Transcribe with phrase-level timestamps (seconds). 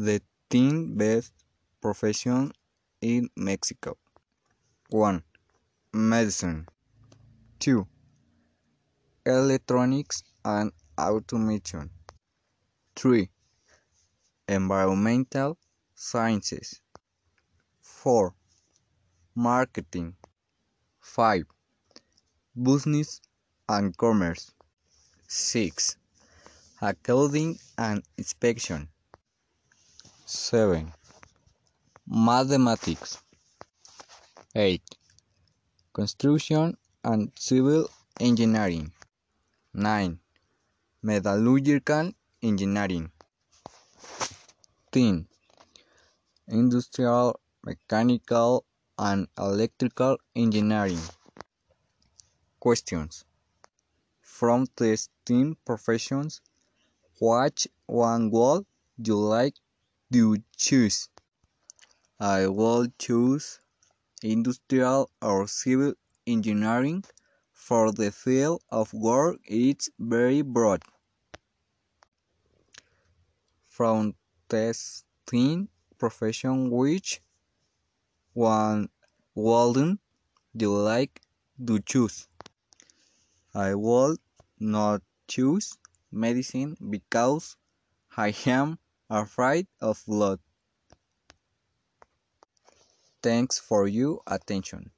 [0.00, 1.32] The 10 best
[1.80, 2.52] professions
[3.00, 3.96] in Mexico.
[4.90, 5.24] 1.
[5.92, 6.68] Medicine.
[7.58, 7.84] 2.
[9.26, 11.90] Electronics and automation.
[12.94, 13.28] 3.
[14.46, 15.58] Environmental
[15.96, 16.80] sciences.
[17.80, 18.32] 4.
[19.34, 20.14] Marketing.
[21.00, 21.42] 5.
[22.62, 23.20] Business
[23.68, 24.52] and commerce.
[25.26, 25.96] 6.
[26.80, 28.88] Accounting and inspection.
[30.30, 30.92] 7.
[32.06, 33.16] Mathematics.
[34.54, 34.82] 8.
[35.94, 37.88] Construction and civil
[38.20, 38.92] engineering.
[39.72, 40.18] 9.
[41.02, 43.10] Metallurgical engineering.
[44.92, 45.26] 10.
[46.48, 48.66] Industrial, mechanical,
[48.98, 51.00] and electrical engineering.
[52.60, 53.24] Questions
[54.20, 56.42] From the STEM professions,
[57.18, 58.66] which one would
[58.98, 59.54] you like
[60.12, 61.08] to choose?
[62.18, 63.60] I will choose
[64.22, 65.94] industrial or civil
[66.26, 67.04] engineering
[67.52, 70.82] for the field of work is very broad.
[73.66, 74.14] From
[74.50, 77.20] STEM profession which
[78.32, 78.88] one
[79.34, 80.00] wouldn't
[80.54, 81.20] you like
[81.66, 82.26] to choose?
[83.54, 84.18] I would
[84.58, 85.76] not choose
[86.10, 87.56] medicine because
[88.16, 88.78] I am
[89.10, 90.40] afraid of blood.
[93.22, 94.90] Thanks for your attention.